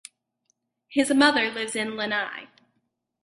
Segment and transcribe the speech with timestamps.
[0.87, 2.47] His mother lives in Lanai.